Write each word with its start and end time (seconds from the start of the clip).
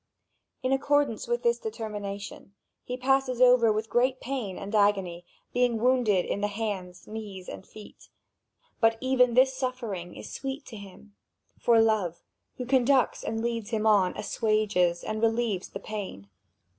In 0.63 0.71
accordance 0.73 1.27
with 1.27 1.43
this 1.43 1.59
determination, 1.59 2.55
he 2.83 2.97
passes 2.97 3.39
over 3.39 3.71
with 3.71 3.87
great 3.87 4.19
pain 4.19 4.57
and 4.57 4.73
agony, 4.73 5.27
being 5.53 5.77
wounded 5.77 6.25
in 6.25 6.41
the 6.41 6.47
hands, 6.47 7.05
knees, 7.05 7.47
and 7.47 7.67
feet. 7.67 8.09
But 8.79 8.97
even 8.99 9.35
this 9.35 9.53
suffering 9.53 10.15
is 10.15 10.33
sweet 10.33 10.65
to 10.65 10.75
him: 10.75 11.13
for 11.59 11.79
Love, 11.79 12.23
who 12.57 12.65
conducts 12.65 13.23
and 13.23 13.43
leads 13.43 13.69
him 13.69 13.85
on, 13.85 14.17
assuages 14.17 15.03
and 15.03 15.21
relieves 15.21 15.69
the 15.69 15.79
pain. 15.79 16.27